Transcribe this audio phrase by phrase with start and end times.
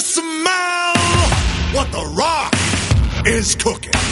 [0.00, 0.94] smell
[1.74, 2.54] what the rock
[3.26, 4.07] is cooking?